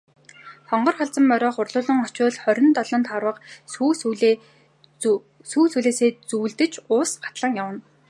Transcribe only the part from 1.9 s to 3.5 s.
очвол харин долоон тарвага